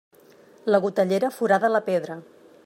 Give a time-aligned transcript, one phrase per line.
[0.75, 2.17] La gotellera forada la pedra.